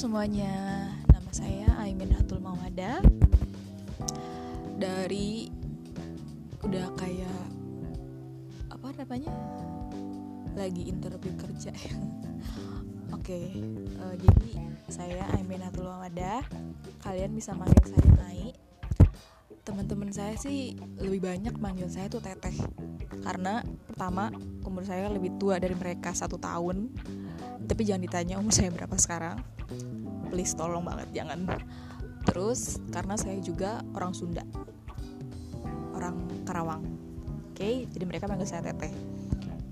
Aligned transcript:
semuanya, 0.00 0.88
nama 1.12 1.28
saya 1.28 1.68
Aimin 1.76 2.08
Hatul 2.16 2.40
Mawada. 2.40 3.04
Dari 4.80 5.52
udah 6.64 6.88
kayak 6.96 7.44
apa 8.72 8.96
namanya? 8.96 9.28
Lagi 10.56 10.88
interview 10.88 11.36
kerja. 11.36 11.76
Oke, 13.12 13.28
okay, 13.28 13.46
uh, 14.00 14.16
eh, 14.16 14.24
jadi 14.24 14.48
saya 14.88 15.28
Aimin 15.36 15.60
Hatul 15.60 15.84
Mawada. 15.84 16.48
Kalian 17.04 17.36
bisa 17.36 17.52
manggil 17.52 17.92
saya 17.92 18.08
Nai 18.16 18.56
Teman-teman 19.60 20.08
saya 20.16 20.32
sih 20.40 20.80
lebih 20.96 21.28
banyak 21.28 21.52
manggil 21.60 21.92
saya 21.92 22.08
tuh 22.08 22.24
Teteh. 22.24 22.56
Karena 23.20 23.60
pertama 23.84 24.32
umur 24.64 24.80
saya 24.80 25.12
lebih 25.12 25.36
tua 25.36 25.60
dari 25.60 25.76
mereka 25.76 26.16
satu 26.16 26.40
tahun 26.40 26.88
tapi 27.66 27.82
jangan 27.86 28.02
ditanya 28.02 28.34
umur 28.40 28.54
saya 28.54 28.72
berapa 28.72 28.96
sekarang. 28.96 29.38
Please 30.32 30.56
tolong 30.56 30.82
banget 30.82 31.08
jangan. 31.12 31.46
Terus 32.26 32.78
karena 32.92 33.14
saya 33.16 33.38
juga 33.40 33.80
orang 33.96 34.12
Sunda. 34.12 34.44
Orang 35.94 36.26
Karawang. 36.44 36.84
Oke 37.50 37.60
okay? 37.60 37.74
jadi 37.92 38.04
mereka 38.08 38.26
panggil 38.26 38.48
saya 38.48 38.72
teteh. 38.72 38.92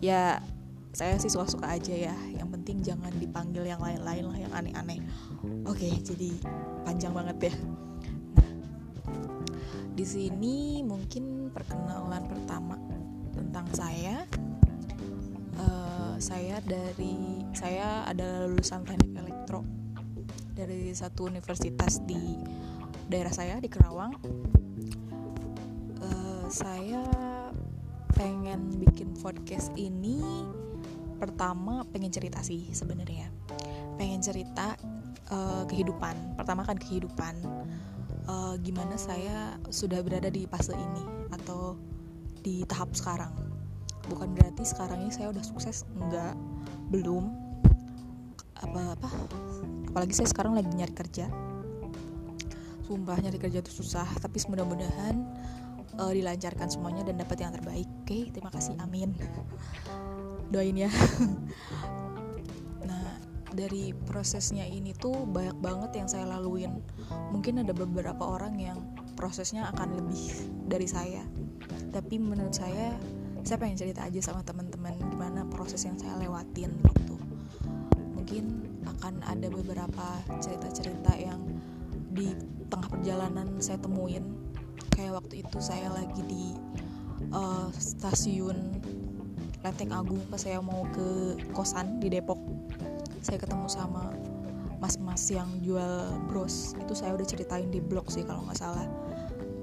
Ya 0.00 0.40
saya 0.94 1.18
sih 1.18 1.30
suka-suka 1.30 1.68
aja 1.68 1.92
ya. 1.92 2.16
Yang 2.32 2.48
penting 2.60 2.76
jangan 2.82 3.12
dipanggil 3.18 3.66
yang 3.66 3.82
lain-lain 3.82 4.24
lah 4.30 4.38
yang 4.38 4.52
aneh-aneh. 4.54 5.00
Oke 5.66 5.90
okay, 5.90 5.92
jadi 6.00 6.30
panjang 6.86 7.12
banget 7.12 7.50
ya. 7.50 7.54
Di 9.94 10.02
sini 10.02 10.82
mungkin 10.82 11.54
perkenalan 11.54 12.26
pertama 12.26 12.74
tentang 13.34 13.66
saya 13.74 14.26
saya 16.24 16.56
dari 16.64 17.44
saya 17.52 18.08
adalah 18.08 18.48
lulusan 18.48 18.80
teknik 18.88 19.12
elektro 19.12 19.60
dari 20.56 20.88
satu 20.96 21.28
universitas 21.28 22.00
di 22.08 22.40
daerah 23.12 23.28
saya 23.28 23.60
di 23.60 23.68
Kerawang. 23.68 24.16
Uh, 26.00 26.48
saya 26.48 27.04
pengen 28.16 28.72
bikin 28.80 29.12
podcast 29.20 29.68
ini 29.76 30.24
pertama 31.20 31.84
pengen 31.92 32.08
cerita 32.08 32.40
sih 32.40 32.72
sebenarnya. 32.72 33.28
Pengen 34.00 34.24
cerita 34.24 34.80
uh, 35.28 35.68
kehidupan 35.68 36.40
pertama 36.40 36.64
kan 36.64 36.80
kehidupan. 36.80 37.36
Uh, 38.24 38.56
gimana 38.64 38.96
saya 38.96 39.60
sudah 39.68 40.00
berada 40.00 40.32
di 40.32 40.48
fase 40.48 40.72
ini 40.72 41.04
atau 41.36 41.76
di 42.40 42.64
tahap 42.64 42.96
sekarang 42.96 43.53
bukan 44.08 44.36
berarti 44.36 44.62
sekarang 44.66 45.04
ini 45.06 45.12
saya 45.12 45.30
udah 45.32 45.44
sukses 45.44 45.88
enggak. 45.96 46.36
Belum. 46.92 47.32
Apa 48.60 48.96
apa? 48.96 49.08
Apalagi 49.90 50.14
saya 50.16 50.28
sekarang 50.30 50.56
lagi 50.56 50.70
nyari 50.72 50.94
kerja. 50.94 51.28
Sumpah 52.84 53.16
nyari 53.16 53.40
kerja 53.40 53.64
itu 53.64 53.72
susah 53.72 54.04
tapi 54.20 54.36
mudah-mudahan 54.44 55.16
uh, 55.98 56.12
dilancarkan 56.12 56.68
semuanya 56.68 57.06
dan 57.06 57.16
dapat 57.20 57.40
yang 57.40 57.52
terbaik 57.54 57.88
oke? 57.88 58.08
Okay, 58.08 58.22
terima 58.34 58.50
kasih 58.52 58.76
amin. 58.82 59.14
Doain 60.52 60.76
ya. 60.76 60.90
Nah 62.84 63.16
dari 63.48 63.96
prosesnya 63.96 64.68
ini 64.68 64.92
tuh 64.92 65.24
banyak 65.24 65.56
banget 65.56 65.90
yang 65.96 66.08
saya 66.10 66.28
laluin. 66.28 66.84
Mungkin 67.32 67.64
ada 67.64 67.72
beberapa 67.72 68.20
orang 68.20 68.60
yang 68.60 68.76
prosesnya 69.16 69.72
akan 69.72 70.04
lebih 70.04 70.52
dari 70.68 70.84
saya. 70.84 71.24
Tapi 71.94 72.20
menurut 72.20 72.52
saya 72.52 72.92
saya 73.44 73.60
pengen 73.60 73.76
cerita 73.76 74.00
aja 74.08 74.20
sama 74.24 74.40
teman-teman 74.40 74.96
gimana 75.12 75.44
proses 75.52 75.84
yang 75.84 76.00
saya 76.00 76.16
lewatin 76.16 76.72
gitu. 76.96 77.20
Mungkin 78.16 78.64
akan 78.88 79.20
ada 79.20 79.52
beberapa 79.52 80.06
cerita-cerita 80.40 81.12
yang 81.20 81.44
di 82.16 82.32
tengah 82.72 82.88
perjalanan 82.88 83.60
saya 83.60 83.76
temuin. 83.84 84.24
Kayak 84.96 85.20
waktu 85.20 85.44
itu 85.44 85.58
saya 85.60 85.92
lagi 85.92 86.24
di 86.24 86.56
uh, 87.36 87.68
stasiun 87.76 88.80
Lenteng 89.60 89.92
Agung 89.92 90.24
pas 90.32 90.40
saya 90.40 90.64
mau 90.64 90.88
ke 90.88 91.36
kosan 91.52 92.00
di 92.00 92.08
Depok. 92.08 92.40
Saya 93.20 93.36
ketemu 93.36 93.68
sama 93.68 94.08
mas-mas 94.80 95.28
yang 95.28 95.48
jual 95.60 96.16
bros. 96.32 96.72
Itu 96.80 96.96
saya 96.96 97.12
udah 97.12 97.28
ceritain 97.28 97.68
di 97.68 97.84
blog 97.84 98.08
sih 98.08 98.24
kalau 98.24 98.44
nggak 98.48 98.56
salah. 98.56 98.88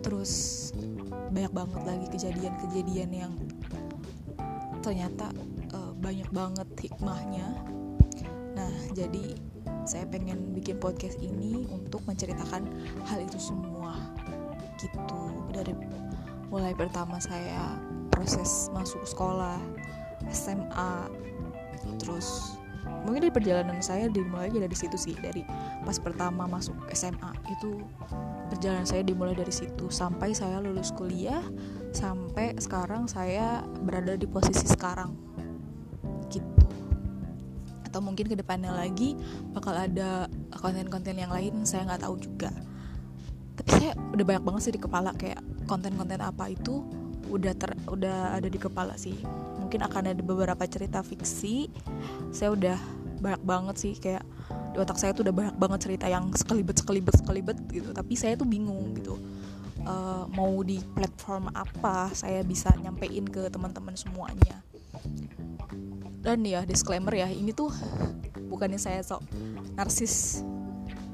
Terus 0.06 0.69
banyak 1.33 1.53
banget 1.53 1.81
lagi 1.85 2.06
kejadian-kejadian 2.13 3.09
yang 3.13 3.33
ternyata 4.81 5.30
uh, 5.74 5.94
banyak 5.96 6.28
banget 6.34 6.68
hikmahnya. 6.81 7.47
Nah 8.58 8.74
jadi 8.92 9.38
saya 9.86 10.06
pengen 10.09 10.53
bikin 10.53 10.78
podcast 10.78 11.18
ini 11.22 11.66
untuk 11.69 12.02
menceritakan 12.06 12.66
hal 13.06 13.19
itu 13.22 13.38
semua. 13.38 13.97
Gitu. 14.78 15.22
Dari 15.53 15.74
mulai 16.50 16.74
pertama 16.75 17.22
saya 17.22 17.78
proses 18.12 18.68
masuk 18.75 19.02
sekolah 19.08 19.58
SMA 20.30 21.09
terus 21.98 22.60
mungkin 23.06 23.28
dari 23.28 23.34
perjalanan 23.34 23.81
saya 23.81 24.09
dimulai 24.09 24.50
dari 24.53 24.78
situ 24.78 24.97
sih 24.97 25.18
dari 25.18 25.42
pas 25.81 25.97
pertama 25.97 26.46
masuk 26.46 26.78
SMA 26.94 27.31
itu 27.50 27.81
perjalanan 28.52 28.86
saya 28.86 29.02
dimulai 29.02 29.34
dari 29.34 29.53
situ. 29.53 29.88
Sampai 29.90 30.36
saya 30.36 30.59
lulus 30.59 30.92
kuliah 30.92 31.42
sampai 31.92 32.56
sekarang 32.59 33.08
saya 33.08 33.64
berada 33.84 34.19
di 34.19 34.28
posisi 34.28 34.68
sekarang. 34.68 35.16
Gitu. 36.28 36.68
Atau 37.88 38.00
mungkin 38.00 38.28
ke 38.28 38.36
depannya 38.36 38.72
lagi 38.72 39.16
bakal 39.52 39.75
ada 39.75 40.28
konten-konten 40.59 41.18
yang 41.18 41.31
lain 41.31 41.63
saya 41.63 41.88
nggak 41.88 42.03
tahu 42.03 42.16
juga. 42.19 42.52
Tapi 43.56 43.69
saya 43.72 43.92
udah 44.16 44.25
banyak 44.25 44.44
banget 44.44 44.62
sih 44.68 44.74
di 44.74 44.81
kepala 44.81 45.12
kayak 45.16 45.40
konten-konten 45.68 46.19
apa 46.19 46.52
itu 46.52 46.84
udah 47.31 47.53
ter 47.56 47.72
udah 47.88 48.36
ada 48.36 48.48
di 48.52 48.59
kepala 48.59 49.00
sih 49.00 49.16
mungkin 49.71 49.87
akan 49.87 50.03
ada 50.11 50.19
beberapa 50.19 50.63
cerita 50.67 50.99
fiksi. 50.99 51.71
Saya 52.35 52.51
udah 52.51 52.75
banyak 53.23 53.39
banget 53.47 53.75
sih 53.79 53.95
kayak 53.95 54.19
di 54.75 54.77
otak 54.83 54.99
saya 54.99 55.15
tuh 55.15 55.23
udah 55.23 55.31
banyak 55.31 55.55
banget 55.55 55.87
cerita 55.87 56.11
yang 56.11 56.27
sekelibet 56.35 56.83
sekelibet 56.83 57.15
sekelibet 57.15 57.55
gitu. 57.71 57.95
Tapi 57.95 58.11
saya 58.19 58.35
tuh 58.35 58.43
bingung 58.43 58.91
gitu 58.99 59.15
uh, 59.87 60.27
mau 60.35 60.59
di 60.59 60.83
platform 60.91 61.55
apa 61.55 62.11
saya 62.11 62.43
bisa 62.43 62.67
nyampein 62.83 63.23
ke 63.23 63.47
teman-teman 63.47 63.95
semuanya. 63.95 64.59
Dan 66.19 66.43
ya 66.43 66.67
disclaimer 66.67 67.15
ya 67.15 67.31
ini 67.31 67.55
tuh 67.55 67.71
bukannya 68.51 68.75
saya 68.75 68.99
sok 69.07 69.23
narsis. 69.79 70.43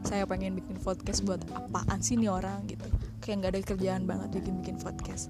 Saya 0.01 0.25
pengen 0.25 0.57
bikin 0.57 0.81
podcast 0.81 1.21
buat 1.21 1.45
apaan 1.53 2.01
sih 2.01 2.17
nih 2.17 2.33
orang 2.33 2.65
gitu. 2.65 2.89
Kayak 3.21 3.37
nggak 3.37 3.51
ada 3.53 3.59
kerjaan 3.69 4.03
banget 4.09 4.41
bikin 4.41 4.65
bikin 4.65 4.81
podcast. 4.81 5.29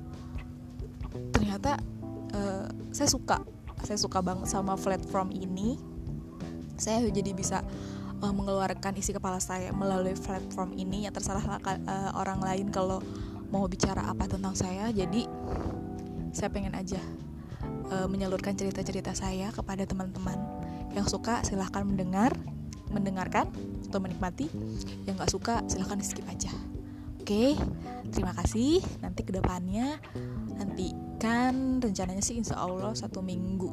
Ternyata 1.36 1.76
uh, 2.34 2.68
saya 2.92 3.10
suka 3.12 3.44
saya 3.86 3.98
suka 4.00 4.24
banget 4.26 4.50
sama 4.50 4.74
platform 4.74 5.30
ini. 5.36 5.78
Saya 6.78 7.06
jadi 7.10 7.34
bisa 7.34 7.62
uh, 8.22 8.34
mengeluarkan 8.34 8.98
isi 8.98 9.14
kepala 9.14 9.38
saya 9.38 9.70
melalui 9.74 10.18
platform 10.18 10.74
ini. 10.74 11.06
Ya 11.06 11.12
terserah 11.14 11.62
uh, 11.62 12.12
orang 12.18 12.42
lain 12.42 12.74
kalau 12.74 13.02
mau 13.54 13.66
bicara 13.70 14.06
apa 14.10 14.26
tentang 14.26 14.58
saya. 14.58 14.90
Jadi 14.90 15.30
saya 16.34 16.50
pengen 16.50 16.74
aja 16.74 17.02
uh, 17.94 18.08
menyalurkan 18.10 18.58
cerita-cerita 18.58 19.14
saya 19.14 19.54
kepada 19.54 19.86
teman-teman. 19.86 20.38
Yang 20.94 21.18
suka 21.18 21.46
silahkan 21.46 21.86
mendengar 21.86 22.34
mendengarkan 22.90 23.52
atau 23.90 24.00
menikmati. 24.02 24.50
Yang 25.06 25.16
nggak 25.22 25.32
suka 25.32 25.56
silahkan 25.70 26.02
skip 26.02 26.26
aja. 26.26 26.52
Oke 27.22 27.54
terima 28.10 28.34
kasih. 28.34 28.82
Nanti 29.04 29.22
ke 29.28 29.36
depannya 29.36 30.00
nanti 30.58 30.92
kan 31.22 31.82
rencananya 31.82 32.22
sih 32.22 32.38
insya 32.38 32.58
Allah 32.58 32.94
satu 32.94 33.22
minggu. 33.22 33.70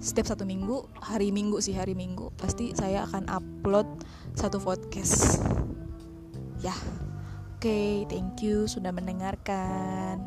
Setiap 0.00 0.32
satu 0.32 0.48
minggu 0.48 0.88
hari 0.96 1.28
minggu 1.28 1.60
sih 1.60 1.76
hari 1.76 1.92
minggu. 1.92 2.32
Pasti 2.40 2.72
saya 2.72 3.04
akan 3.04 3.28
upload 3.28 3.88
satu 4.36 4.60
podcast. 4.60 5.44
Ya. 6.64 6.72
Oke 7.60 7.68
okay, 7.68 7.92
thank 8.08 8.40
you 8.40 8.64
sudah 8.64 8.88
mendengarkan 8.88 10.24